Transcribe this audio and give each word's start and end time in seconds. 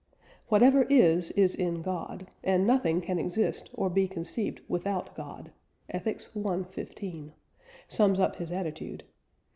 "Whatever 0.47 0.81
is, 0.85 1.29
is 1.29 1.53
in 1.53 1.83
God, 1.83 2.25
and 2.43 2.65
nothing 2.65 3.01
can 3.01 3.19
exist 3.19 3.69
or 3.75 3.87
be 3.87 4.07
conceived 4.07 4.61
without 4.67 5.13
God" 5.13 5.51
(Ethics 5.91 6.35
i. 6.35 6.63
15) 6.63 7.33
sums 7.87 8.19
up 8.19 8.37
his 8.37 8.51
attitude. 8.51 9.03